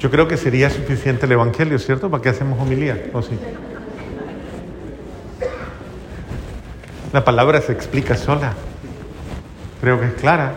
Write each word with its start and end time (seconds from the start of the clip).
Yo 0.00 0.10
creo 0.10 0.26
que 0.26 0.38
sería 0.38 0.70
suficiente 0.70 1.26
el 1.26 1.32
Evangelio, 1.32 1.78
¿cierto? 1.78 2.10
¿Para 2.10 2.22
qué 2.22 2.30
hacemos 2.30 2.58
homilía? 2.58 3.10
¿O 3.12 3.20
sí? 3.20 3.38
La 7.12 7.22
palabra 7.22 7.60
se 7.60 7.72
explica 7.72 8.16
sola. 8.16 8.54
Creo 9.82 10.00
que 10.00 10.06
es 10.06 10.14
clara. 10.14 10.54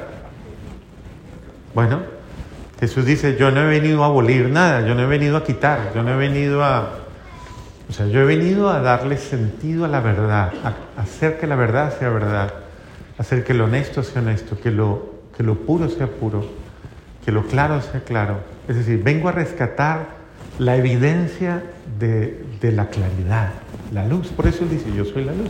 Bueno, 1.75 1.99
Jesús 2.79 3.05
dice, 3.05 3.35
yo 3.35 3.51
no 3.51 3.61
he 3.61 3.65
venido 3.65 4.03
a 4.03 4.07
abolir 4.07 4.49
nada, 4.49 4.87
yo 4.87 4.95
no 4.95 5.01
he 5.01 5.07
venido 5.07 5.35
a 5.35 5.43
quitar, 5.43 5.91
yo 5.93 6.03
no 6.03 6.13
he 6.13 6.17
venido 6.17 6.63
a... 6.63 6.99
O 7.89 7.91
sea, 7.91 8.07
yo 8.07 8.21
he 8.21 8.25
venido 8.25 8.69
a 8.69 8.79
darle 8.79 9.17
sentido 9.17 9.83
a 9.83 9.87
la 9.89 9.99
verdad, 9.99 10.53
a 10.63 11.01
hacer 11.01 11.37
que 11.37 11.47
la 11.47 11.57
verdad 11.57 11.97
sea 11.99 12.09
verdad, 12.09 12.53
hacer 13.17 13.43
que 13.43 13.53
lo 13.53 13.65
honesto 13.65 14.03
sea 14.03 14.21
honesto, 14.21 14.57
que 14.57 14.71
lo, 14.71 15.15
que 15.35 15.43
lo 15.43 15.55
puro 15.55 15.89
sea 15.89 16.07
puro, 16.07 16.45
que 17.25 17.33
lo 17.33 17.43
claro 17.43 17.81
sea 17.81 18.01
claro. 18.05 18.52
Es 18.67 18.75
decir, 18.75 19.01
vengo 19.03 19.29
a 19.29 19.31
rescatar 19.31 20.07
la 20.59 20.77
evidencia 20.77 21.63
de, 21.99 22.45
la 22.61 22.87
claridad, 22.87 23.51
la 23.93 24.05
luz. 24.05 24.29
Por 24.29 24.47
eso 24.47 24.63
él 24.63 24.69
dice, 24.69 24.85
yo 24.95 25.05
soy 25.05 25.25
la 25.25 25.33
luz. 25.33 25.49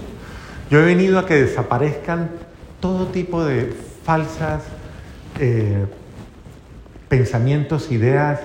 Yo 0.69 0.79
he 0.79 0.85
venido 0.85 1.19
a 1.19 1.25
que 1.25 1.35
desaparezcan 1.35 2.29
todo 2.79 3.07
tipo 3.07 3.43
de 3.43 3.73
falsas 4.03 4.63
eh, 5.39 5.85
pensamientos, 7.07 7.91
ideas 7.91 8.39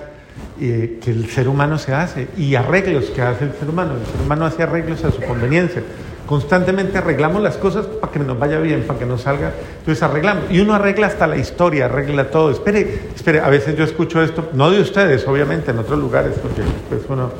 eh, 0.61 0.99
que 1.01 1.11
el 1.11 1.29
ser 1.29 1.47
humano 1.47 1.77
se 1.77 1.93
hace 1.93 2.27
y 2.37 2.55
arreglos 2.55 3.05
que 3.05 3.21
hace 3.21 3.45
el 3.45 3.53
ser 3.53 3.69
humano. 3.69 3.95
El 3.95 4.05
ser 4.05 4.21
humano 4.21 4.45
hace 4.45 4.63
arreglos 4.63 5.03
a 5.03 5.11
su 5.11 5.21
conveniencia. 5.21 5.81
Constantemente 6.29 6.99
arreglamos 6.99 7.41
las 7.41 7.57
cosas 7.57 7.87
para 7.87 8.13
que 8.13 8.19
nos 8.19 8.37
vaya 8.37 8.59
bien, 8.59 8.83
para 8.83 8.99
que 8.99 9.07
nos 9.07 9.23
salga. 9.23 9.51
Entonces 9.79 10.03
arreglamos. 10.03 10.43
Y 10.51 10.59
uno 10.59 10.75
arregla 10.75 11.07
hasta 11.07 11.25
la 11.25 11.37
historia, 11.37 11.85
arregla 11.85 12.29
todo. 12.29 12.51
Espere, 12.51 12.99
espere, 13.15 13.39
a 13.39 13.49
veces 13.49 13.75
yo 13.75 13.83
escucho 13.83 14.21
esto, 14.21 14.47
no 14.53 14.69
de 14.69 14.79
ustedes, 14.79 15.27
obviamente, 15.27 15.71
en 15.71 15.79
otros 15.79 15.97
lugares, 15.97 16.35
porque 16.39 16.61
pues 16.87 17.01
uno. 17.09 17.31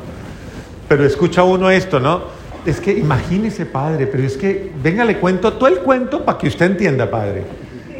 Pero 0.88 1.04
escucha 1.04 1.44
uno 1.44 1.70
esto, 1.70 2.00
¿no? 2.00 2.40
es 2.66 2.80
que 2.80 2.92
imagínese, 2.92 3.64
padre, 3.64 4.08
pero 4.08 4.24
es 4.24 4.36
que, 4.36 4.72
venga, 4.82 5.04
le 5.04 5.18
cuento 5.18 5.52
todo 5.52 5.68
el 5.68 5.78
cuento 5.78 6.24
para 6.24 6.36
que 6.36 6.48
usted 6.48 6.66
entienda, 6.66 7.08
padre. 7.08 7.44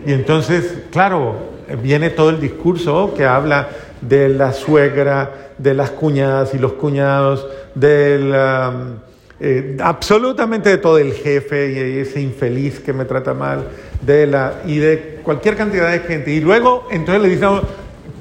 Y 0.05 0.13
entonces, 0.13 0.75
claro, 0.91 1.37
viene 1.85 2.11
todo 2.11 2.31
el 2.31 2.41
discurso 2.41 3.15
que 3.17 3.25
habla 3.25 3.69
de 4.01 4.29
la 4.29 4.53
suegra, 4.53 5.51
de 5.57 5.73
las 5.73 5.91
cuñadas 5.91 6.53
y 6.53 6.59
los 6.59 6.73
cuñados, 6.73 7.47
del, 7.77 8.35
eh, 9.41 9.77
absolutamente 9.81 10.69
de 10.69 10.79
todo 10.79 10.99
el 10.99 11.15
jefe 11.15 11.73
y 11.73 11.99
ese 11.99 12.21
infeliz 12.21 12.79
que 12.81 12.93
me 12.93 13.07
trata 13.07 13.33
mal, 13.33 13.69
de 14.03 14.27
la, 14.27 14.61
y 14.67 14.79
de 14.79 15.21
cualquier 15.23 15.57
cantidad 15.57 15.91
de 15.91 16.01
gente. 16.01 16.31
Y 16.31 16.41
luego, 16.41 16.87
entonces 16.91 17.23
le 17.23 17.29
dice 17.31 17.47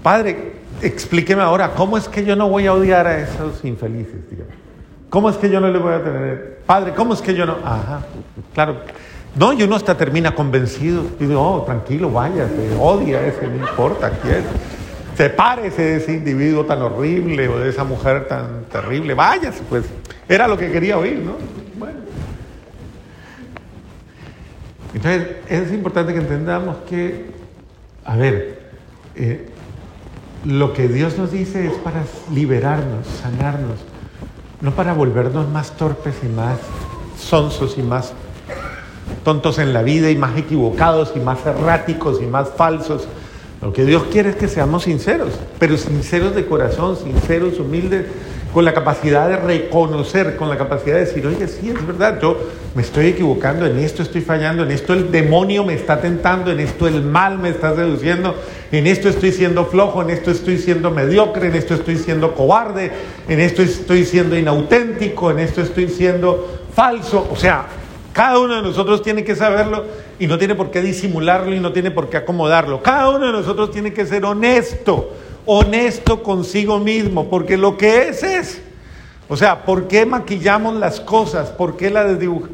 padre, 0.01 0.53
explíqueme 0.81 1.41
ahora, 1.41 1.73
¿cómo 1.75 1.97
es 1.97 2.07
que 2.07 2.23
yo 2.23 2.35
no 2.35 2.47
voy 2.49 2.67
a 2.67 2.73
odiar 2.73 3.05
a 3.05 3.19
esos 3.19 3.63
infelices? 3.65 4.29
Digamos? 4.29 4.53
¿Cómo 5.09 5.29
es 5.29 5.37
que 5.37 5.49
yo 5.49 5.59
no 5.59 5.69
le 5.69 5.79
voy 5.79 5.93
a 5.93 6.03
tener? 6.03 6.59
Padre, 6.65 6.93
¿cómo 6.95 7.13
es 7.13 7.21
que 7.21 7.33
yo 7.33 7.45
no? 7.45 7.57
Ajá, 7.63 8.05
claro. 8.53 8.77
No, 9.35 9.53
y 9.53 9.63
uno 9.63 9.75
hasta 9.75 9.95
termina 9.97 10.33
convencido. 10.33 11.03
Y 11.19 11.25
digo, 11.25 11.41
oh, 11.41 11.63
tranquilo, 11.63 12.11
váyase, 12.11 12.75
odia 12.79 13.25
ese, 13.25 13.47
no 13.47 13.55
importa 13.55 14.11
quién. 14.21 14.43
Sepárese 15.19 15.81
de 15.81 15.97
ese 15.97 16.13
individuo 16.13 16.63
tan 16.63 16.81
horrible 16.81 17.49
o 17.49 17.59
de 17.59 17.71
esa 17.71 17.83
mujer 17.83 18.29
tan 18.29 18.63
terrible. 18.71 19.13
Váyase, 19.13 19.63
pues. 19.67 19.83
Era 20.29 20.47
lo 20.47 20.57
que 20.57 20.71
quería 20.71 20.97
oír, 20.97 21.19
¿no? 21.19 21.33
Bueno. 21.77 21.99
Entonces, 24.93 25.27
es 25.49 25.73
importante 25.73 26.13
que 26.13 26.19
entendamos 26.19 26.77
que, 26.89 27.31
a 28.05 28.15
ver, 28.15 28.61
eh, 29.15 29.49
lo 30.45 30.71
que 30.71 30.87
Dios 30.87 31.17
nos 31.17 31.33
dice 31.33 31.67
es 31.67 31.73
para 31.73 32.05
liberarnos, 32.31 33.05
sanarnos 33.05 33.79
no 34.61 34.71
para 34.71 34.93
volvernos 34.93 35.49
más 35.49 35.71
torpes 35.71 36.15
y 36.23 36.27
más 36.27 36.59
sonsos 37.17 37.77
y 37.77 37.81
más 37.81 38.13
tontos 39.25 39.59
en 39.59 39.73
la 39.73 39.81
vida 39.81 40.11
y 40.11 40.15
más 40.15 40.37
equivocados 40.37 41.11
y 41.13 41.19
más 41.19 41.45
erráticos 41.45 42.21
y 42.21 42.25
más 42.25 42.51
falsos. 42.55 43.09
Lo 43.61 43.73
que 43.73 43.83
Dios 43.83 44.03
quiere 44.11 44.29
es 44.29 44.35
que 44.37 44.47
seamos 44.47 44.83
sinceros, 44.83 45.33
pero 45.59 45.75
sinceros 45.77 46.33
de 46.33 46.45
corazón, 46.45 46.95
sinceros, 46.95 47.59
humildes, 47.59 48.05
con 48.53 48.65
la 48.65 48.73
capacidad 48.73 49.29
de 49.29 49.35
reconocer, 49.35 50.35
con 50.35 50.49
la 50.49 50.57
capacidad 50.57 50.95
de 50.95 51.05
decir, 51.05 51.27
oye, 51.27 51.47
sí, 51.47 51.69
es 51.69 51.85
verdad, 51.85 52.19
yo 52.19 52.37
me 52.73 52.81
estoy 52.81 53.07
equivocando, 53.07 53.65
en 53.65 53.77
esto 53.77 54.01
estoy 54.01 54.21
fallando, 54.21 54.63
en 54.63 54.71
esto 54.71 54.93
el 54.93 55.11
demonio 55.11 55.63
me 55.63 55.73
está 55.75 56.01
tentando, 56.01 56.51
en 56.51 56.59
esto 56.59 56.87
el 56.87 57.03
mal 57.03 57.37
me 57.37 57.49
está 57.49 57.75
seduciendo, 57.75 58.35
en 58.71 58.87
esto 58.87 59.09
estoy 59.09 59.31
siendo 59.33 59.65
flojo, 59.65 60.01
en 60.01 60.09
esto 60.09 60.31
estoy 60.31 60.57
siendo 60.57 60.89
mediocre, 60.89 61.47
en 61.47 61.55
esto 61.55 61.75
estoy 61.75 61.97
siendo 61.97 62.33
cobarde, 62.33 62.91
en 63.27 63.39
esto 63.39 63.61
estoy 63.61 64.05
siendo 64.05 64.35
inauténtico, 64.37 65.29
en 65.29 65.39
esto 65.39 65.61
estoy 65.61 65.89
siendo 65.89 66.61
falso. 66.73 67.27
O 67.31 67.35
sea, 67.35 67.67
cada 68.13 68.39
uno 68.39 68.55
de 68.55 68.61
nosotros 68.63 69.03
tiene 69.03 69.23
que 69.23 69.35
saberlo 69.35 69.85
y 70.19 70.27
no 70.27 70.37
tiene 70.37 70.53
por 70.53 70.69
qué 70.69 70.81
disimularlo 70.81 71.55
y 71.55 71.59
no 71.59 71.73
tiene 71.73 71.91
por 71.91 72.09
qué 72.09 72.17
acomodarlo. 72.17 72.83
Cada 72.83 73.09
uno 73.09 73.25
de 73.25 73.31
nosotros 73.31 73.71
tiene 73.71 73.93
que 73.93 74.05
ser 74.05 74.25
honesto 74.25 75.09
honesto 75.51 76.21
consigo 76.21 76.77
mismo, 76.77 77.27
porque 77.27 77.57
lo 77.57 77.75
que 77.75 78.09
es 78.09 78.21
es. 78.21 78.61
O 79.27 79.35
sea, 79.35 79.65
¿por 79.65 79.87
qué 79.87 80.05
maquillamos 80.05 80.75
las 80.75 80.99
cosas? 80.99 81.49
¿Por 81.49 81.75
qué, 81.75 81.89
la 81.89 82.05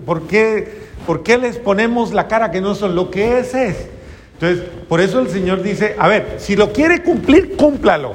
¿Por 0.06 0.28
qué, 0.28 0.86
¿Por 1.06 1.22
qué 1.22 1.38
les 1.38 1.58
ponemos 1.58 2.14
la 2.14 2.30
cara 2.30 2.52
que 2.52 2.62
no 2.62 2.74
son? 2.74 2.96
Lo 2.96 3.12
que 3.12 3.40
es 3.40 3.54
es. 3.54 3.90
Entonces, 4.34 4.66
por 4.88 5.02
eso 5.02 5.20
el 5.20 5.30
Señor 5.30 5.62
dice, 5.62 5.96
a 6.00 6.08
ver, 6.08 6.36
si 6.38 6.56
lo 6.56 6.72
quiere 6.72 7.04
cumplir, 7.04 7.58
cúmplalo. 7.58 8.14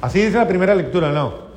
Así 0.00 0.20
dice 0.20 0.38
la 0.38 0.48
primera 0.48 0.74
lectura, 0.74 1.12
¿no? 1.12 1.52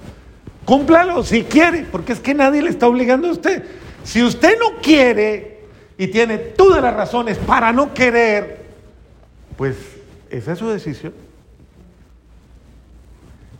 Cúmplalo 0.65 1.23
si 1.23 1.43
quiere, 1.43 1.85
porque 1.89 2.13
es 2.13 2.19
que 2.19 2.33
nadie 2.33 2.61
le 2.61 2.69
está 2.69 2.87
obligando 2.87 3.29
a 3.29 3.31
usted. 3.31 3.63
Si 4.03 4.21
usted 4.21 4.57
no 4.59 4.81
quiere 4.81 5.54
y 5.97 6.07
tiene 6.07 6.37
todas 6.37 6.81
las 6.81 6.93
razones 6.93 7.37
para 7.37 7.71
no 7.71 7.93
querer, 7.93 8.65
pues 9.57 9.75
esa 10.29 10.53
es 10.53 10.59
su 10.59 10.67
decisión. 10.67 11.13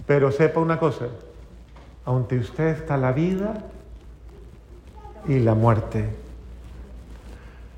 Pero 0.06 0.32
sepa 0.32 0.60
una 0.60 0.78
cosa, 0.78 1.08
ante 2.06 2.38
usted 2.38 2.68
está 2.68 2.98
la 2.98 3.12
vida 3.12 3.66
y 5.28 5.40
la 5.40 5.56
muerte, 5.56 6.06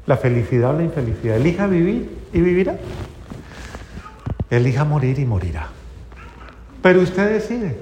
la 0.06 0.18
felicidad 0.18 0.72
o 0.72 0.78
la 0.78 0.84
infelicidad. 0.84 1.38
Elija 1.38 1.68
vivir 1.68 2.10
y 2.34 2.42
vivirá. 2.42 2.78
Elija 4.50 4.84
morir 4.84 5.20
y 5.20 5.26
morirá. 5.26 5.68
Pero 6.82 7.02
usted 7.02 7.32
decide. 7.32 7.78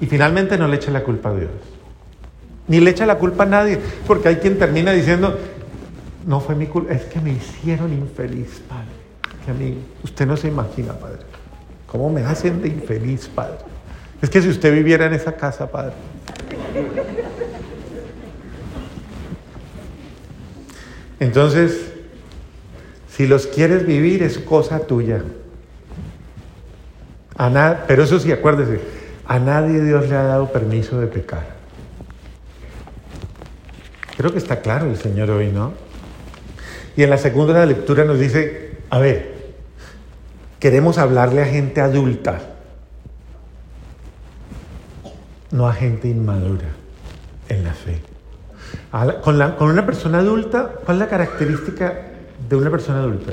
Y 0.00 0.06
finalmente 0.06 0.56
no 0.56 0.66
le 0.68 0.76
eche 0.76 0.90
la 0.90 1.02
culpa 1.02 1.30
a 1.30 1.34
Dios. 1.34 1.50
Ni 2.68 2.80
le 2.80 2.90
eche 2.90 3.06
la 3.06 3.18
culpa 3.18 3.44
a 3.44 3.46
nadie. 3.46 3.78
Porque 4.06 4.28
hay 4.28 4.36
quien 4.36 4.58
termina 4.58 4.92
diciendo, 4.92 5.38
no 6.26 6.40
fue 6.40 6.54
mi 6.54 6.66
culpa, 6.66 6.92
es 6.92 7.04
que 7.04 7.20
me 7.20 7.32
hicieron 7.32 7.92
infeliz, 7.92 8.62
Padre. 8.68 8.88
Que 9.44 9.50
a 9.50 9.54
mí, 9.54 9.78
usted 10.04 10.26
no 10.26 10.36
se 10.36 10.48
imagina, 10.48 10.92
Padre. 10.92 11.20
¿Cómo 11.86 12.10
me 12.10 12.22
hacen 12.22 12.60
de 12.62 12.68
infeliz, 12.68 13.28
Padre? 13.28 13.58
Es 14.20 14.28
que 14.28 14.42
si 14.42 14.48
usted 14.48 14.72
viviera 14.72 15.06
en 15.06 15.14
esa 15.14 15.32
casa, 15.32 15.70
Padre. 15.70 15.94
Entonces, 21.18 21.92
si 23.10 23.26
los 23.26 23.46
quieres 23.46 23.86
vivir 23.86 24.22
es 24.22 24.38
cosa 24.38 24.80
tuya. 24.80 25.22
A 27.36 27.84
pero 27.86 28.04
eso 28.04 28.18
sí, 28.20 28.30
acuérdese, 28.32 28.80
a 29.26 29.38
nadie 29.38 29.82
Dios 29.82 30.08
le 30.08 30.16
ha 30.16 30.24
dado 30.24 30.52
permiso 30.52 31.00
de 31.00 31.06
pecar. 31.06 31.46
Creo 34.16 34.32
que 34.32 34.38
está 34.38 34.60
claro 34.60 34.86
el 34.90 34.98
Señor 34.98 35.30
hoy, 35.30 35.48
¿no? 35.48 35.72
Y 36.96 37.02
en 37.02 37.10
la 37.10 37.18
segunda 37.18 37.64
lectura 37.66 38.04
nos 38.04 38.18
dice, 38.18 38.78
a 38.90 38.98
ver, 38.98 39.40
Queremos 40.60 40.98
hablarle 40.98 41.40
a 41.40 41.46
gente 41.46 41.80
adulta, 41.80 42.38
no 45.50 45.66
a 45.66 45.72
gente 45.72 46.06
inmadura 46.06 46.68
en 47.48 47.64
la 47.64 47.72
fe. 47.72 48.02
Con, 49.22 49.40
con, 49.52 49.70
una 49.70 49.86
persona 49.86 50.18
adulta, 50.18 50.70
¿cuál 50.84 50.98
es 50.98 51.00
la 51.00 51.08
característica 51.08 51.94
de 52.46 52.56
una 52.56 52.70
persona 52.70 52.98
adulta? 52.98 53.32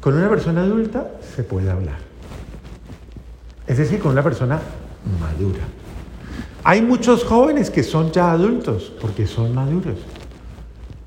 Con 0.00 0.16
una 0.16 0.30
persona 0.30 0.62
adulta 0.62 1.10
se 1.36 1.42
puede 1.44 1.70
hablar. 1.70 1.98
Es 3.66 3.76
decir, 3.76 4.00
con 4.00 4.12
una 4.12 4.22
persona 4.22 4.60
madura. 5.20 5.64
Hay 6.64 6.80
muchos 6.80 7.22
jóvenes 7.22 7.68
que 7.68 7.82
son 7.82 8.12
ya 8.12 8.32
adultos 8.32 8.90
porque 8.98 9.26
son 9.26 9.54
maduros. 9.54 9.98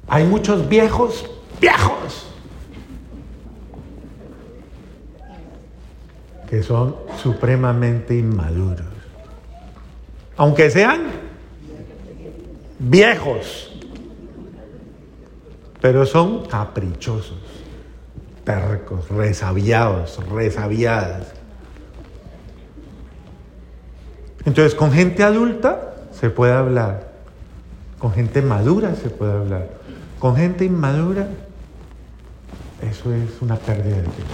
Hay 0.08 0.26
muchos 0.26 0.70
viejos, 0.70 1.26
viejos, 1.63 2.27
que 6.50 6.62
son 6.62 6.98
supremamente 7.21 8.18
inmaduros. 8.18 8.86
Aunque 10.36 10.69
sean 10.69 11.04
viejos, 12.80 13.71
pero 15.80 16.06
son 16.06 16.45
caprichosos, 16.48 17.39
tercos, 18.44 19.07
resabiados, 19.07 20.19
resabiadas. 20.30 21.33
Entonces, 24.44 24.75
con 24.75 24.92
gente 24.92 25.24
adulta 25.24 25.95
se 26.12 26.30
puede 26.30 26.51
hablar, 26.51 27.13
con 28.00 28.12
gente 28.12 28.42
madura 28.42 28.95
se 28.95 29.10
puede 29.10 29.31
hablar, 29.31 29.69
con 30.19 30.36
gente 30.38 30.63
inmadura, 30.63 31.27
eso 32.90 33.14
es 33.14 33.42
una 33.42 33.56
pérdida 33.56 33.98
de 33.98 34.04
tiempo. 34.04 34.34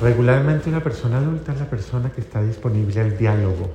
Regularmente 0.00 0.68
una 0.68 0.82
persona 0.82 1.18
adulta 1.18 1.52
es 1.52 1.60
la 1.60 1.70
persona 1.70 2.10
que 2.10 2.20
está 2.20 2.42
disponible 2.42 3.00
al 3.00 3.16
diálogo, 3.16 3.70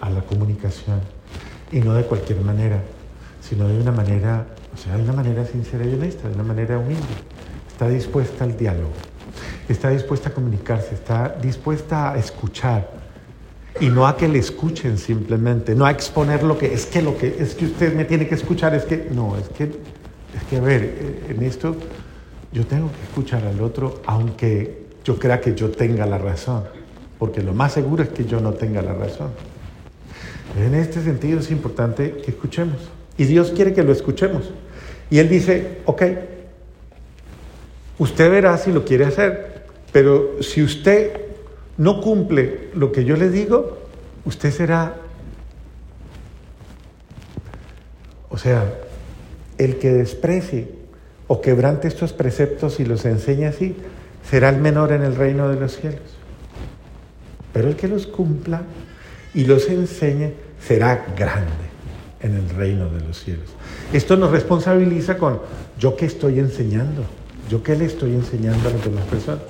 a 0.00 0.10
la 0.10 0.22
comunicación, 0.22 1.00
y 1.70 1.80
no 1.80 1.94
de 1.94 2.04
cualquier 2.04 2.40
manera, 2.40 2.80
sino 3.40 3.68
de 3.68 3.78
una 3.78 3.92
manera, 3.92 4.46
o 4.74 4.76
sea, 4.76 4.96
de 4.96 5.02
una 5.02 5.12
manera 5.12 5.44
sincera 5.44 5.84
y 5.84 5.92
honesta, 5.94 6.28
de 6.28 6.34
una 6.34 6.44
manera 6.44 6.78
humilde. 6.78 7.02
Está 7.68 7.88
dispuesta 7.88 8.44
al 8.44 8.56
diálogo, 8.56 8.92
está 9.68 9.90
dispuesta 9.90 10.30
a 10.30 10.32
comunicarse, 10.32 10.94
está 10.94 11.28
dispuesta 11.40 12.12
a 12.12 12.18
escuchar 12.18 13.01
y 13.82 13.88
no 13.88 14.06
a 14.06 14.16
que 14.16 14.28
le 14.28 14.38
escuchen 14.38 14.96
simplemente, 14.96 15.74
no 15.74 15.84
a 15.84 15.90
exponer 15.90 16.44
lo 16.44 16.56
que 16.56 16.72
es 16.72 16.86
que 16.86 17.02
lo 17.02 17.18
que 17.18 17.34
es 17.40 17.56
que 17.56 17.64
usted 17.64 17.92
me 17.92 18.04
tiene 18.04 18.28
que 18.28 18.36
escuchar, 18.36 18.76
es 18.76 18.84
que 18.84 19.08
no, 19.10 19.36
es 19.36 19.48
que 19.48 19.64
es 19.64 20.42
que 20.48 20.58
a 20.58 20.60
ver, 20.60 21.24
en 21.28 21.42
esto 21.42 21.74
yo 22.52 22.64
tengo 22.64 22.92
que 22.92 23.02
escuchar 23.02 23.44
al 23.44 23.60
otro 23.60 24.00
aunque 24.06 24.84
yo 25.04 25.18
crea 25.18 25.40
que 25.40 25.56
yo 25.56 25.68
tenga 25.72 26.06
la 26.06 26.16
razón, 26.16 26.62
porque 27.18 27.42
lo 27.42 27.54
más 27.54 27.72
seguro 27.72 28.04
es 28.04 28.10
que 28.10 28.24
yo 28.24 28.40
no 28.40 28.52
tenga 28.52 28.82
la 28.82 28.94
razón. 28.94 29.30
En 30.56 30.76
este 30.76 31.02
sentido 31.02 31.40
es 31.40 31.50
importante 31.50 32.18
que 32.24 32.30
escuchemos. 32.30 32.76
Y 33.18 33.24
Dios 33.24 33.50
quiere 33.50 33.72
que 33.72 33.82
lo 33.82 33.90
escuchemos. 33.90 34.50
Y 35.10 35.18
Él 35.18 35.28
dice, 35.28 35.78
ok, 35.86 36.02
usted 37.98 38.30
verá 38.30 38.56
si 38.58 38.70
lo 38.70 38.84
quiere 38.84 39.06
hacer, 39.06 39.64
pero 39.90 40.40
si 40.40 40.62
usted 40.62 41.21
no 41.78 42.00
cumple 42.00 42.70
lo 42.74 42.92
que 42.92 43.04
yo 43.04 43.16
le 43.16 43.30
digo, 43.30 43.78
usted 44.24 44.50
será, 44.50 44.96
o 48.28 48.38
sea, 48.38 48.64
el 49.58 49.78
que 49.78 49.92
desprecie 49.92 50.68
o 51.26 51.40
quebrante 51.40 51.88
estos 51.88 52.12
preceptos 52.12 52.80
y 52.80 52.84
los 52.84 53.04
enseña 53.04 53.50
así, 53.50 53.76
será 54.28 54.48
el 54.48 54.58
menor 54.58 54.92
en 54.92 55.02
el 55.02 55.14
reino 55.16 55.48
de 55.48 55.58
los 55.58 55.76
cielos. 55.76 56.00
Pero 57.52 57.68
el 57.68 57.76
que 57.76 57.88
los 57.88 58.06
cumpla 58.06 58.62
y 59.34 59.44
los 59.44 59.68
enseñe 59.68 60.32
será 60.60 61.06
grande 61.16 61.72
en 62.20 62.36
el 62.36 62.48
reino 62.50 62.88
de 62.88 63.00
los 63.00 63.22
cielos. 63.22 63.48
Esto 63.92 64.16
nos 64.16 64.30
responsabiliza 64.30 65.18
con 65.18 65.40
yo 65.78 65.96
que 65.96 66.06
estoy 66.06 66.38
enseñando, 66.38 67.04
yo 67.50 67.62
que 67.62 67.76
le 67.76 67.86
estoy 67.86 68.12
enseñando 68.12 68.68
a 68.68 68.72
las 68.72 68.84
demás 68.84 69.04
personas. 69.06 69.42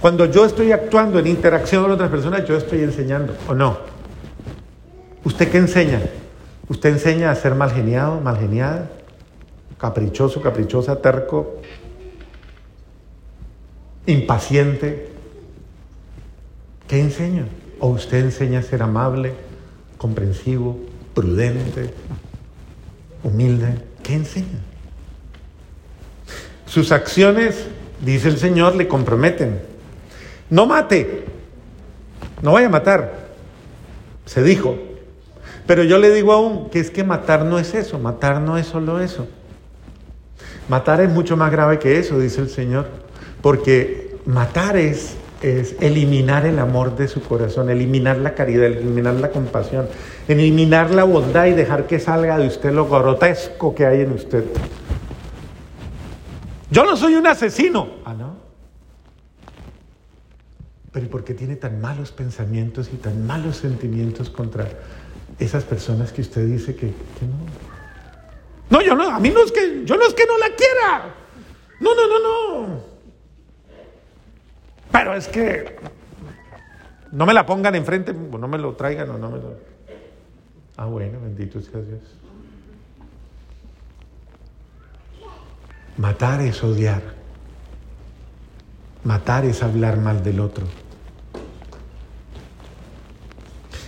Cuando 0.00 0.24
yo 0.24 0.46
estoy 0.46 0.72
actuando 0.72 1.18
en 1.18 1.26
interacción 1.26 1.82
con 1.82 1.92
otras 1.92 2.10
personas, 2.10 2.46
yo 2.48 2.56
estoy 2.56 2.82
enseñando, 2.82 3.36
¿o 3.46 3.54
no? 3.54 3.78
¿Usted 5.24 5.50
qué 5.50 5.58
enseña? 5.58 6.00
¿Usted 6.68 6.90
enseña 6.90 7.30
a 7.30 7.34
ser 7.34 7.54
mal 7.54 7.70
geniado, 7.70 8.18
mal 8.20 8.38
geniada? 8.38 8.90
¿Caprichoso, 9.76 10.40
caprichosa, 10.40 11.02
terco? 11.02 11.60
¿Impaciente? 14.06 15.08
¿Qué 16.88 17.00
enseña? 17.00 17.44
¿O 17.78 17.88
usted 17.88 18.24
enseña 18.24 18.60
a 18.60 18.62
ser 18.62 18.82
amable, 18.82 19.34
comprensivo, 19.98 20.78
prudente, 21.14 21.92
humilde? 23.22 23.84
¿Qué 24.02 24.14
enseña? 24.14 24.60
Sus 26.64 26.90
acciones, 26.90 27.66
dice 28.02 28.28
el 28.28 28.38
Señor, 28.38 28.76
le 28.76 28.88
comprometen. 28.88 29.69
No 30.50 30.66
mate, 30.66 31.24
no 32.42 32.52
vaya 32.52 32.66
a 32.66 32.70
matar, 32.70 33.12
se 34.26 34.42
dijo. 34.42 34.76
Pero 35.66 35.84
yo 35.84 35.98
le 35.98 36.10
digo 36.10 36.32
aún 36.32 36.68
que 36.70 36.80
es 36.80 36.90
que 36.90 37.04
matar 37.04 37.44
no 37.44 37.58
es 37.58 37.74
eso, 37.74 37.98
matar 37.98 38.40
no 38.40 38.58
es 38.58 38.66
solo 38.66 39.00
eso. 39.00 39.28
Matar 40.68 41.00
es 41.00 41.10
mucho 41.10 41.36
más 41.36 41.50
grave 41.52 41.78
que 41.78 41.98
eso, 41.98 42.18
dice 42.18 42.40
el 42.40 42.50
Señor, 42.50 42.86
porque 43.42 44.16
matar 44.26 44.76
es 44.76 45.16
es 45.42 45.76
eliminar 45.80 46.44
el 46.44 46.58
amor 46.58 46.96
de 46.96 47.08
su 47.08 47.22
corazón, 47.22 47.70
eliminar 47.70 48.18
la 48.18 48.34
caridad, 48.34 48.66
eliminar 48.66 49.14
la 49.14 49.30
compasión, 49.30 49.88
eliminar 50.28 50.90
la 50.90 51.04
bondad 51.04 51.46
y 51.46 51.52
dejar 51.52 51.86
que 51.86 51.98
salga 51.98 52.36
de 52.38 52.46
usted 52.46 52.72
lo 52.72 52.86
grotesco 52.86 53.74
que 53.74 53.86
hay 53.86 54.02
en 54.02 54.12
usted. 54.12 54.44
Yo 56.70 56.84
no 56.84 56.96
soy 56.96 57.14
un 57.14 57.26
asesino. 57.26 57.88
Ah. 58.04 58.14
Pero 60.92 61.06
¿y 61.06 61.08
por 61.08 61.24
qué 61.24 61.34
tiene 61.34 61.56
tan 61.56 61.80
malos 61.80 62.10
pensamientos 62.10 62.90
y 62.92 62.96
tan 62.96 63.26
malos 63.26 63.58
sentimientos 63.58 64.28
contra 64.28 64.66
esas 65.38 65.64
personas 65.64 66.12
que 66.12 66.22
usted 66.22 66.46
dice 66.46 66.74
que, 66.74 66.88
que 66.88 67.26
no? 67.26 67.36
No, 68.70 68.80
yo 68.82 68.94
no, 68.94 69.08
a 69.10 69.20
mí 69.20 69.30
no 69.30 69.42
es 69.44 69.52
que, 69.52 69.84
yo 69.84 69.96
no 69.96 70.06
es 70.06 70.14
que 70.14 70.26
no 70.26 70.38
la 70.38 70.46
quiera. 70.54 71.14
No, 71.80 71.94
no, 71.94 72.06
no, 72.06 72.66
no. 72.68 72.80
Pero 74.92 75.14
es 75.14 75.28
que 75.28 75.76
no 77.12 77.26
me 77.26 77.34
la 77.34 77.46
pongan 77.46 77.74
enfrente, 77.74 78.12
no 78.12 78.48
me 78.48 78.58
lo 78.58 78.74
traigan 78.74 79.10
o 79.10 79.18
no 79.18 79.30
me 79.30 79.38
lo... 79.38 79.56
Ah, 80.76 80.86
bueno, 80.86 81.20
bendito 81.20 81.60
sea 81.60 81.80
Dios. 81.80 82.00
Matar 85.96 86.40
es 86.40 86.62
odiar. 86.62 87.19
Matar 89.04 89.44
es 89.44 89.62
hablar 89.62 89.98
mal 89.98 90.22
del 90.22 90.40
otro. 90.40 90.66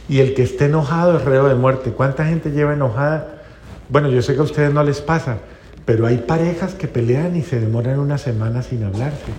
Y 0.09 0.21
el 0.21 0.35
que 0.35 0.43
esté 0.43 0.67
enojado 0.67 1.17
es 1.17 1.25
reo 1.25 1.49
de 1.49 1.55
muerte. 1.55 1.93
¿Cuánta 1.93 2.25
gente 2.25 2.51
lleva 2.51 2.73
enojada? 2.73 3.43
Bueno, 3.89 4.09
yo 4.09 4.23
sé 4.23 4.35
que 4.35 4.41
a 4.41 4.45
ustedes 4.45 4.73
no 4.73 4.83
les 4.83 5.01
pasa, 5.01 5.39
pero 5.85 6.07
hay 6.07 6.19
parejas 6.19 6.75
que 6.75 6.89
pelean 6.89 7.37
y 7.37 7.43
se 7.43 7.61
demoran 7.61 7.99
una 7.99 8.19
semana 8.19 8.63
sin 8.63 8.85
hablarse. 8.85 9.33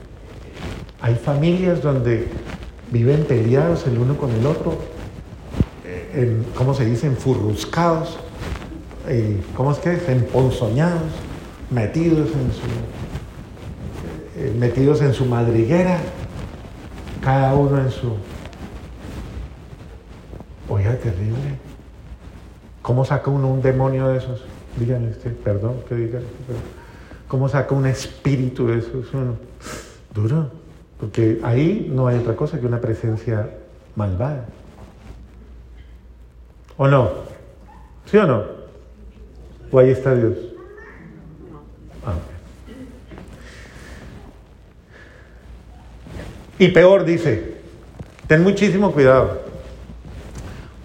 Hay 1.02 1.16
familias 1.16 1.82
donde 1.82 2.28
viven 2.92 3.26
peleados 3.26 3.86
el 3.88 3.98
uno 3.98 4.18
con 4.18 4.32
el 4.32 4.46
otro, 4.46 4.78
eh, 5.86 6.42
¿cómo 6.56 6.74
se 6.74 6.86
dice? 6.86 7.08
Enfurruscados, 7.08 8.20
eh, 9.08 9.42
¿cómo 9.58 9.72
es 9.72 9.80
que 9.80 9.94
es? 9.94 10.08
Emponzoñados, 10.08 11.12
metidos 11.72 12.30
en 12.30 12.52
su, 12.52 12.62
metidos 14.58 15.02
en 15.02 15.14
su 15.14 15.26
madriguera, 15.26 15.98
cada 17.22 17.54
uno 17.54 17.80
en 17.80 17.92
su... 17.92 18.16
Oiga, 20.70 20.96
terrible. 20.98 21.58
¿Cómo 22.82 23.06
saca 23.06 23.30
uno 23.30 23.48
un 23.48 23.62
demonio 23.62 24.08
de 24.08 24.18
esos? 24.18 24.44
Díganle 24.78 25.12
usted, 25.12 25.36
perdón 25.38 25.76
que 25.88 25.96
diga. 25.96 26.20
¿Cómo 27.28 27.48
saca 27.48 27.76
un 27.76 27.86
espíritu 27.86 28.68
de 28.68 28.80
esos? 28.80 29.08
Duro. 30.14 30.50
Porque 31.00 31.40
ahí 31.44 31.90
no 31.94 32.08
hay 32.08 32.18
otra 32.18 32.36
cosa 32.36 32.60
que 32.60 32.66
una 32.66 32.82
presencia 32.82 33.50
malvada. 33.96 34.46
¿O 36.78 36.88
no? 36.88 37.10
¿Sí 38.06 38.18
o 38.18 38.26
no? 38.26 38.44
¿O 39.72 39.80
ahí 39.80 39.90
está 39.90 40.16
Dios? 40.16 40.53
Y 46.64 46.70
peor 46.70 47.06
dice, 47.06 47.56
ten 48.28 48.44
muchísimo 48.44 48.92
cuidado, 48.92 49.42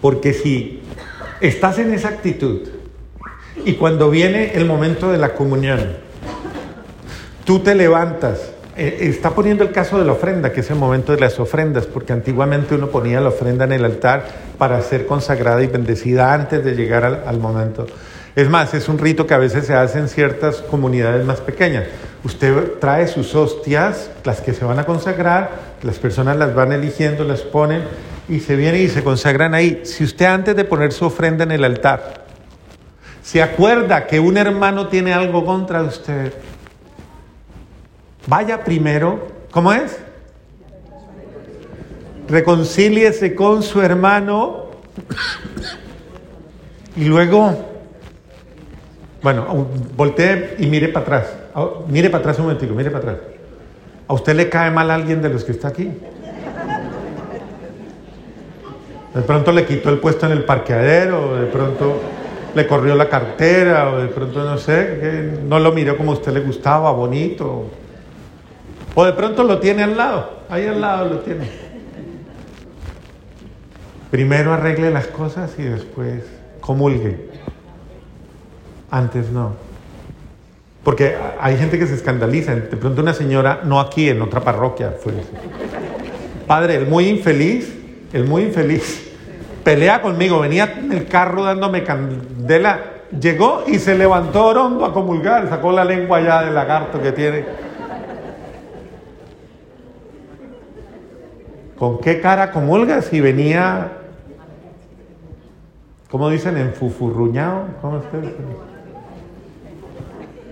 porque 0.01 0.33
si 0.33 0.81
estás 1.41 1.79
en 1.79 1.93
esa 1.93 2.09
actitud 2.09 2.67
y 3.65 3.73
cuando 3.73 4.09
viene 4.09 4.53
el 4.55 4.65
momento 4.65 5.11
de 5.11 5.17
la 5.17 5.33
comunión, 5.33 5.97
tú 7.45 7.59
te 7.59 7.75
levantas 7.75 8.53
eh, 8.81 9.09
está 9.09 9.31
poniendo 9.31 9.65
el 9.65 9.73
caso 9.73 9.99
de 9.99 10.05
la 10.05 10.13
ofrenda, 10.13 10.53
que 10.53 10.61
es 10.61 10.69
el 10.69 10.77
momento 10.77 11.11
de 11.11 11.19
las 11.19 11.37
ofrendas, 11.37 11.85
porque 11.85 12.13
antiguamente 12.13 12.75
uno 12.75 12.87
ponía 12.87 13.19
la 13.19 13.27
ofrenda 13.27 13.65
en 13.65 13.73
el 13.73 13.83
altar 13.83 14.25
para 14.57 14.81
ser 14.81 15.05
consagrada 15.05 15.61
y 15.61 15.67
bendecida 15.67 16.33
antes 16.33 16.63
de 16.63 16.75
llegar 16.75 17.03
al, 17.03 17.39
momento. 17.39 17.87
Es 18.37 18.49
más, 18.49 18.73
es 18.73 18.87
un 18.87 18.97
rito 18.97 19.27
que 19.27 19.33
a 19.33 19.37
veces 19.37 19.65
se 19.65 19.73
hace 19.73 19.99
en 19.99 20.07
ciertas 20.07 20.61
comunidades 20.61 21.25
más 21.25 21.41
pequeñas. 21.41 21.87
Usted 22.23 22.79
trae 22.79 23.07
sus 23.07 23.33
hostias, 23.35 24.11
las 24.23 24.41
que 24.41 24.53
se 24.53 24.65
van 24.65 24.79
a 24.79 24.85
consagrar, 24.85 25.51
las 25.83 25.99
personas 25.99 26.37
las 26.37 26.53
van 26.53 26.71
eligiendo, 26.71 27.23
las 27.23 27.41
ponen 27.41 27.83
y 28.27 28.41
se 28.41 28.55
vienen 28.55 28.81
y 28.81 28.89
se 28.89 29.03
consagran 29.03 29.53
ahí. 29.53 29.81
Si 29.85 30.03
usted 30.03 30.25
antes 30.25 30.55
de 30.55 30.65
poner 30.65 30.91
su 30.91 31.05
ofrenda 31.05 31.43
en 31.43 31.51
el 31.51 31.63
altar 31.63 32.25
se 33.21 33.43
acuerda 33.43 34.07
que 34.07 34.19
un 34.19 34.37
hermano 34.37 34.87
tiene 34.87 35.13
algo 35.13 35.45
contra 35.45 35.83
usted, 35.83 36.33
Vaya 38.29 38.63
primero, 38.63 39.27
¿cómo 39.49 39.73
es? 39.73 39.97
Reconcíliese 42.27 43.33
con 43.33 43.63
su 43.63 43.81
hermano 43.81 44.67
y 46.95 47.05
luego, 47.05 47.68
bueno, 49.21 49.67
voltee 49.95 50.55
y 50.59 50.67
mire 50.67 50.89
para 50.89 51.05
atrás. 51.05 51.33
Mire 51.87 52.09
para 52.09 52.21
atrás 52.21 52.39
un 52.39 52.45
momentico, 52.45 52.73
mire 52.73 52.89
para 52.89 53.11
atrás. 53.11 53.17
¿A 54.07 54.13
usted 54.13 54.35
le 54.35 54.49
cae 54.49 54.71
mal 54.71 54.89
alguien 54.89 55.21
de 55.21 55.29
los 55.29 55.43
que 55.43 55.51
está 55.51 55.67
aquí? 55.67 55.91
De 59.13 59.21
pronto 59.21 59.51
le 59.51 59.65
quitó 59.65 59.89
el 59.89 59.99
puesto 59.99 60.25
en 60.25 60.31
el 60.31 60.43
parqueadero, 60.43 61.31
o 61.31 61.35
de 61.35 61.47
pronto 61.47 61.99
le 62.55 62.65
corrió 62.65 62.95
la 62.95 63.09
cartera, 63.09 63.91
o 63.91 63.99
de 63.99 64.07
pronto 64.07 64.43
no 64.43 64.57
sé, 64.57 65.31
no 65.45 65.59
lo 65.59 65.71
miró 65.71 65.97
como 65.97 66.11
a 66.11 66.13
usted 66.15 66.31
le 66.31 66.39
gustaba, 66.39 66.91
bonito. 66.91 67.65
O 68.95 69.05
de 69.05 69.13
pronto 69.13 69.43
lo 69.43 69.59
tiene 69.59 69.83
al 69.83 69.97
lado, 69.97 70.43
ahí 70.49 70.65
al 70.65 70.79
lado 70.79 71.09
lo 71.09 71.19
tiene. 71.19 71.49
Primero 74.11 74.53
arregle 74.53 74.89
las 74.89 75.07
cosas 75.07 75.53
y 75.57 75.63
después 75.63 76.23
comulgue. 76.61 77.29
Antes 78.91 79.29
no. 79.29 79.53
Porque 80.83 81.15
hay 81.39 81.57
gente 81.57 81.77
que 81.77 81.87
se 81.87 81.95
escandaliza. 81.95 82.55
De 82.55 82.77
pronto 82.77 83.01
una 83.01 83.13
señora, 83.13 83.61
no 83.63 83.79
aquí, 83.79 84.09
en 84.09 84.21
otra 84.21 84.41
parroquia, 84.41 84.95
fue. 84.99 85.13
Padre, 86.47 86.75
el 86.75 86.87
muy 86.87 87.07
infeliz, 87.07 87.75
el 88.11 88.25
muy 88.25 88.43
infeliz, 88.43 89.11
pelea 89.63 90.01
conmigo, 90.01 90.39
venía 90.39 90.73
en 90.79 90.91
el 90.91 91.05
carro 91.07 91.43
dándome 91.43 91.83
candela, 91.83 92.79
llegó 93.19 93.63
y 93.67 93.77
se 93.77 93.95
levantó 93.95 94.47
orondo 94.47 94.83
a 94.83 94.93
comulgar, 94.93 95.47
sacó 95.47 95.71
la 95.71 95.85
lengua 95.85 96.21
ya 96.21 96.43
del 96.43 96.55
lagarto 96.55 96.99
que 97.01 97.11
tiene. 97.11 97.45
¿Con 101.77 101.99
qué 101.99 102.19
cara 102.19 102.51
comulga 102.51 103.01
si 103.01 103.21
venía, 103.21 103.91
¿cómo 106.09 106.29
dicen? 106.29 106.57
Enfufurruñado? 106.57 107.67
¿Cómo 107.81 107.97
ustedes? 107.99 108.33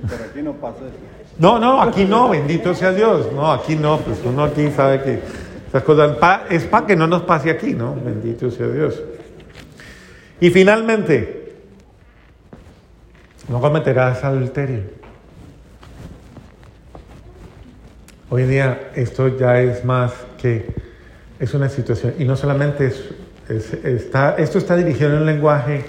Pero 0.02 0.24
aquí 0.24 0.42
no 0.42 0.54
pasa 0.54 0.80
eso. 0.80 0.98
No, 1.40 1.60
no, 1.60 1.82
aquí 1.82 2.06
no, 2.06 2.30
bendito 2.30 2.74
sea 2.74 2.92
Dios. 2.92 3.32
No, 3.34 3.52
aquí 3.52 3.76
no, 3.76 4.00
pues 4.00 4.20
uno 4.26 4.44
aquí 4.44 4.70
sabe 4.72 5.02
que 5.02 5.20
esas 5.68 5.84
cosas 5.84 6.18
es 6.50 6.64
para 6.64 6.86
que 6.86 6.96
no 6.96 7.08
nos 7.08 7.24
pase 7.24 7.50
aquí, 7.52 7.74
¿no? 7.74 7.96
Bendito 7.96 8.50
sea 8.50 8.68
Dios. 8.68 9.02
Y 10.40 10.50
finalmente, 10.50 11.56
no 13.50 13.62
cometerás 13.62 14.24
adulterio. 14.24 14.82
Hoy 18.30 18.44
en 18.44 18.50
día 18.50 18.92
esto 18.96 19.38
ya 19.38 19.62
es 19.62 19.86
más 19.86 20.14
que, 20.38 20.74
es 21.40 21.54
una 21.54 21.70
situación, 21.70 22.16
y 22.20 22.26
no 22.26 22.36
solamente 22.36 22.88
es, 22.88 23.74
está, 23.84 24.36
esto 24.38 24.58
está 24.58 24.76
dirigido 24.76 25.12
en 25.12 25.18
un 25.20 25.26
lenguaje 25.26 25.86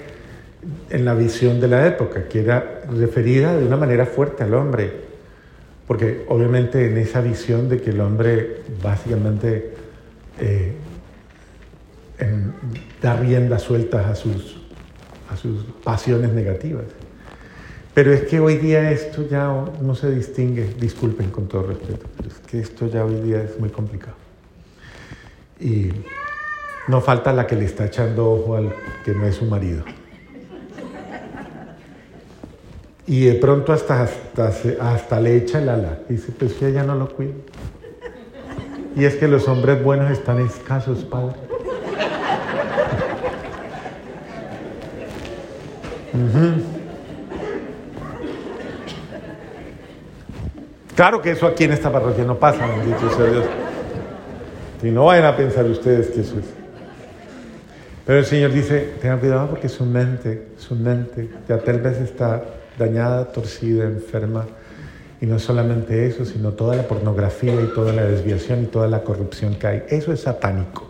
en 0.89 1.05
la 1.05 1.13
visión 1.13 1.59
de 1.59 1.67
la 1.67 1.87
época, 1.87 2.27
que 2.27 2.41
era 2.41 2.81
referida 2.91 3.55
de 3.55 3.65
una 3.65 3.77
manera 3.77 4.05
fuerte 4.05 4.43
al 4.43 4.53
hombre, 4.53 4.91
porque 5.87 6.25
obviamente 6.27 6.85
en 6.85 6.97
esa 6.97 7.21
visión 7.21 7.69
de 7.69 7.81
que 7.81 7.91
el 7.91 8.01
hombre 8.01 8.61
básicamente 8.83 9.73
eh, 10.39 10.73
da 13.01 13.15
rienda 13.15 13.59
sueltas 13.59 14.05
a 14.05 14.15
sus, 14.15 14.61
a 15.29 15.37
sus 15.37 15.63
pasiones 15.83 16.31
negativas. 16.31 16.85
Pero 17.93 18.13
es 18.13 18.21
que 18.23 18.39
hoy 18.39 18.57
día 18.57 18.91
esto 18.91 19.27
ya 19.27 19.47
no 19.81 19.95
se 19.95 20.11
distingue, 20.11 20.73
disculpen 20.79 21.31
con 21.31 21.47
todo 21.47 21.63
respeto, 21.63 22.05
pero 22.15 22.29
es 22.29 22.39
que 22.39 22.59
esto 22.59 22.87
ya 22.87 23.03
hoy 23.03 23.15
día 23.21 23.43
es 23.43 23.59
muy 23.59 23.69
complicado. 23.69 24.15
Y 25.59 25.91
no 26.87 27.01
falta 27.01 27.33
la 27.33 27.45
que 27.45 27.55
le 27.55 27.65
está 27.65 27.85
echando 27.85 28.31
ojo 28.31 28.55
al 28.55 28.73
que 29.03 29.13
no 29.13 29.25
es 29.25 29.35
su 29.35 29.45
marido. 29.45 29.83
Y 33.09 33.25
de 33.25 33.33
pronto 33.33 33.73
hasta, 33.73 34.03
hasta, 34.03 34.53
hasta 34.79 35.19
le 35.19 35.35
echa 35.35 35.57
el 35.57 35.67
ala. 35.69 35.97
Dice, 36.07 36.31
pues 36.31 36.53
si 36.53 36.65
ella 36.65 36.83
no 36.83 36.93
lo 36.93 37.09
cuida. 37.09 37.33
Y 38.95 39.03
es 39.03 39.15
que 39.15 39.27
los 39.27 39.47
hombres 39.47 39.83
buenos 39.83 40.11
están 40.11 40.39
escasos, 40.39 41.05
padre. 41.05 41.33
Claro 50.95 51.19
que 51.19 51.31
eso 51.31 51.47
aquí 51.47 51.63
en 51.63 51.71
esta 51.71 51.91
parroquia 51.91 52.25
no 52.25 52.37
pasa, 52.37 52.67
bendito 52.67 53.09
sea 53.15 53.25
Dios. 53.25 53.45
Y 54.83 54.91
no 54.91 55.05
vayan 55.05 55.25
a 55.25 55.35
pensar 55.35 55.65
ustedes 55.65 56.11
que 56.11 56.21
eso 56.21 56.37
es. 56.37 56.45
Pero 58.05 58.19
el 58.19 58.25
Señor 58.25 58.51
dice, 58.51 58.97
tengan 59.01 59.17
cuidado 59.17 59.49
porque 59.49 59.67
su 59.67 59.83
mente, 59.83 60.49
su 60.57 60.75
mente 60.75 61.27
ya 61.47 61.57
tal 61.57 61.79
vez 61.81 61.99
está 62.01 62.43
dañada, 62.77 63.31
torcida, 63.31 63.85
enferma. 63.85 64.45
Y 65.21 65.25
no 65.25 65.37
solamente 65.39 66.07
eso, 66.07 66.23
sino 66.23 66.53
toda 66.53 66.75
la 66.75 66.83
pornografía 66.83 67.53
y 67.53 67.67
toda 67.75 67.91
la 67.91 68.03
desviación 68.03 68.63
y 68.63 68.65
toda 68.67 68.87
la 68.87 69.01
corrupción 69.03 69.55
que 69.55 69.67
hay. 69.67 69.83
Eso 69.89 70.13
es 70.13 70.21
satánico. 70.21 70.87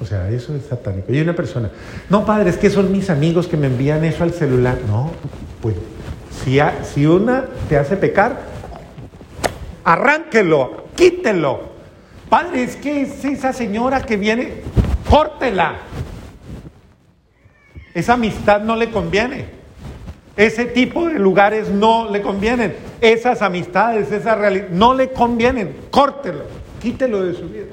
O 0.00 0.04
sea, 0.04 0.28
eso 0.28 0.54
es 0.54 0.66
satánico. 0.66 1.12
Y 1.12 1.20
una 1.20 1.34
persona, 1.34 1.70
no, 2.10 2.26
padre, 2.26 2.50
es 2.50 2.58
que 2.58 2.68
son 2.68 2.92
mis 2.92 3.08
amigos 3.08 3.46
que 3.46 3.56
me 3.56 3.68
envían 3.68 4.04
eso 4.04 4.24
al 4.24 4.32
celular. 4.32 4.78
No, 4.86 5.10
pues 5.62 5.76
si, 6.44 6.58
si 6.84 7.06
una 7.06 7.46
te 7.68 7.78
hace 7.78 7.96
pecar, 7.96 8.40
arránquelo, 9.84 10.84
quítelo. 10.94 11.76
Padre, 12.28 12.64
es 12.64 12.76
que 12.76 13.02
es 13.02 13.24
esa 13.24 13.54
señora 13.54 14.02
que 14.02 14.18
viene, 14.18 14.62
córtela. 15.08 15.76
Esa 17.94 18.14
amistad 18.14 18.60
no 18.60 18.76
le 18.76 18.90
conviene. 18.90 19.55
Ese 20.36 20.66
tipo 20.66 21.08
de 21.08 21.18
lugares 21.18 21.70
no 21.70 22.10
le 22.10 22.20
convienen. 22.20 22.76
Esas 23.00 23.40
amistades, 23.40 24.12
esa 24.12 24.34
realidad, 24.34 24.68
no 24.70 24.92
le 24.92 25.10
convienen. 25.10 25.74
Córtelo, 25.90 26.44
quítelo 26.80 27.24
de 27.24 27.34
su 27.34 27.48
vida. 27.48 27.66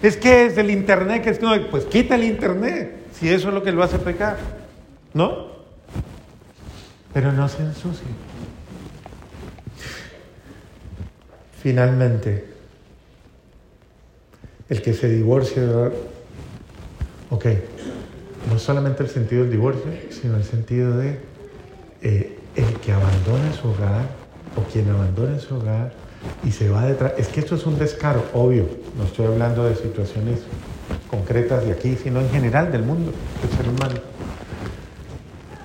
Es 0.00 0.16
que 0.16 0.46
es 0.46 0.56
el 0.56 0.70
internet, 0.70 1.24
que 1.24 1.30
es 1.30 1.38
que 1.40 1.46
pues 1.70 1.84
quita 1.86 2.14
el 2.14 2.22
internet, 2.22 3.08
si 3.12 3.28
eso 3.28 3.48
es 3.48 3.54
lo 3.54 3.64
que 3.64 3.72
lo 3.72 3.82
hace 3.82 3.98
pecar. 3.98 4.36
¿No? 5.12 5.48
Pero 7.12 7.32
no 7.32 7.48
se 7.48 7.62
ensucie. 7.62 8.06
Finalmente, 11.60 12.46
el 14.68 14.80
que 14.80 14.92
se 14.94 15.08
divorcia, 15.08 15.62
ok, 17.30 17.46
no 18.48 18.58
solamente 18.60 19.02
el 19.02 19.08
sentido 19.08 19.42
del 19.42 19.50
divorcio, 19.50 19.90
sino 20.10 20.36
el 20.36 20.44
sentido 20.44 20.96
de 20.96 21.18
eh, 22.02 22.38
el 22.56 22.74
que 22.80 22.92
abandona 22.92 23.52
su 23.52 23.68
hogar 23.68 24.06
o 24.56 24.62
quien 24.70 24.88
abandona 24.90 25.38
su 25.38 25.56
hogar 25.56 25.92
y 26.44 26.50
se 26.50 26.68
va 26.68 26.84
detrás. 26.84 27.12
Es 27.18 27.28
que 27.28 27.40
esto 27.40 27.54
es 27.54 27.66
un 27.66 27.78
descaro, 27.78 28.24
obvio. 28.34 28.66
No 28.96 29.04
estoy 29.04 29.26
hablando 29.26 29.64
de 29.64 29.74
situaciones 29.76 30.40
concretas 31.10 31.64
de 31.64 31.72
aquí, 31.72 31.96
sino 32.02 32.20
en 32.20 32.30
general 32.30 32.72
del 32.72 32.82
mundo, 32.82 33.12
del 33.40 33.50
ser 33.50 33.68
humano. 33.68 34.00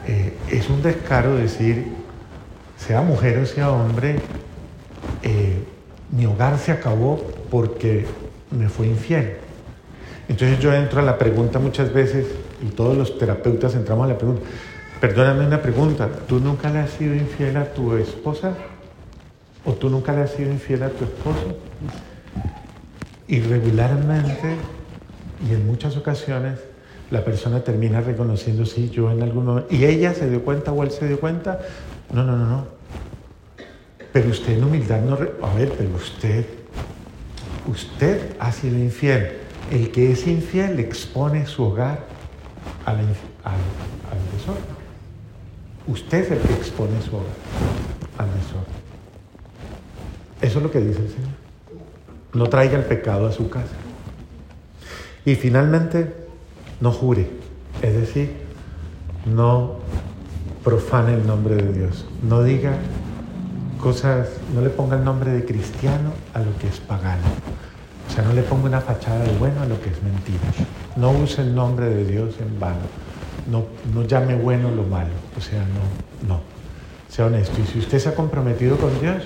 Eh, 0.08 0.34
es 0.52 0.70
un 0.70 0.82
descaro 0.82 1.36
decir, 1.36 1.88
sea 2.78 3.02
mujer 3.02 3.40
o 3.40 3.46
sea 3.46 3.72
hombre, 3.72 4.18
eh, 5.22 5.63
mi 6.12 6.25
hogar 6.25 6.60
se 6.60 6.72
acabó 6.72 7.22
porque 7.50 8.06
me 8.52 8.70
fue 8.70 8.88
infiel. 8.88 9.38
Entonces 10.28 10.60
yo 10.60 10.74
entro 10.74 11.00
a 11.00 11.04
la 11.04 11.18
pregunta 11.18 11.60
muchas 11.60 11.94
veces, 11.94 12.28
y 12.62 12.68
todos 12.68 12.98
los 12.98 13.18
terapeutas 13.18 13.75
entramos 13.75 14.06
a 14.06 14.10
la 14.10 14.18
pregunta, 14.18 14.42
Perdóname 15.04 15.46
una 15.46 15.62
pregunta, 15.62 16.08
¿tú 16.30 16.40
nunca 16.40 16.70
le 16.70 16.80
has 16.80 16.92
sido 16.92 17.14
infiel 17.14 17.58
a 17.58 17.66
tu 17.74 17.98
esposa? 17.98 18.54
¿O 19.66 19.74
tú 19.74 19.90
nunca 19.90 20.14
le 20.14 20.22
has 20.22 20.32
sido 20.32 20.50
infiel 20.50 20.82
a 20.82 20.88
tu 20.88 21.04
esposo? 21.04 21.58
Y 23.28 23.42
regularmente 23.42 24.56
y 25.46 25.54
en 25.56 25.68
muchas 25.68 25.98
ocasiones 25.98 26.58
la 27.12 27.22
persona 27.26 27.60
termina 27.66 28.00
reconociendo, 28.00 28.66
sí, 28.66 28.90
yo 28.92 29.12
en 29.12 29.22
algún 29.22 29.44
momento, 29.44 29.76
y 29.76 29.84
ella 29.84 30.14
se 30.14 30.30
dio 30.30 30.42
cuenta 30.42 30.72
o 30.72 30.82
él 30.84 30.92
se 30.92 31.06
dio 31.06 31.20
cuenta, 31.20 31.60
no, 32.14 32.24
no, 32.24 32.38
no, 32.38 32.48
no. 32.48 32.68
Pero 34.14 34.30
usted 34.30 34.54
en 34.54 34.64
humildad 34.64 35.02
no, 35.02 35.16
a 35.16 35.54
ver, 35.54 35.74
pero 35.78 35.94
usted, 35.98 36.46
usted 37.68 38.38
ha 38.40 38.54
sido 38.54 38.78
infiel. 38.78 39.34
El 39.70 39.92
que 39.92 40.14
es 40.14 40.26
infiel 40.28 40.80
expone 40.80 41.46
su 41.46 41.66
hogar 41.66 42.06
al, 42.86 43.00
al, 43.00 43.04
al 43.04 44.38
desorden. 44.38 44.83
Usted 45.88 46.24
es 46.24 46.32
el 46.32 46.40
que 46.40 46.54
expone 46.54 47.02
su 47.02 47.13
hogar 47.16 47.28
al 48.18 48.28
desorden. 48.28 48.74
Eso 50.42 50.60
es 50.60 50.63
lo 50.63 50.72
que 50.72 50.80
dice 50.80 51.02
el 51.02 51.10
Señor. 51.10 51.30
No 52.34 52.48
traiga 52.48 52.78
el 52.78 52.86
pecado 52.86 53.28
a 53.28 53.32
su 53.34 53.50
casa. 53.50 53.75
Y 55.25 55.36
finalmente, 55.36 56.13
no 56.80 56.92
jure. 56.92 57.30
Es 57.82 57.94
decir, 57.96 58.32
no 59.25 59.75
profane 60.63 61.16
el 61.16 61.28
nombre 61.28 61.56
de 61.56 61.74
Dios. 61.74 62.06
No 62.22 62.44
diga 62.44 62.78
cosas, 63.80 64.30
no 64.54 64.62
le 64.62 64.70
ponga 64.70 64.96
el 64.96 65.04
nombre 65.04 65.32
de 65.32 65.44
cristiano 65.44 66.13
a 66.34 66.40
lo 66.40 66.58
que 66.60 66.68
es 66.68 66.80
pagano. 66.80 67.24
O 68.08 68.12
sea, 68.13 68.24
no 68.24 68.32
le 68.32 68.44
ponga 68.44 68.68
una 68.68 68.82
fachada 68.82 69.24
de 69.24 69.38
bueno 69.38 69.62
a 69.62 69.66
lo 69.66 69.82
que 69.82 69.90
es 69.90 70.02
mentira. 70.02 70.40
No 70.96 71.12
use 71.12 71.42
el 71.42 71.54
nombre 71.54 71.90
de 71.90 72.06
Dios 72.06 72.36
en 72.40 72.58
vano 72.58 73.03
no, 73.50 73.66
no 73.94 74.04
llame 74.04 74.36
bueno 74.36 74.72
lo 74.72 74.84
malo, 74.84 75.12
o 75.38 75.42
sea, 75.42 75.60
no, 75.60 76.28
no, 76.28 76.42
sea 77.10 77.26
honesto. 77.26 77.60
Y 77.62 77.66
si 77.66 77.80
usted 77.80 78.00
se 78.00 78.10
ha 78.10 78.16
comprometido 78.16 78.78
con 78.78 79.00
Dios, 79.00 79.24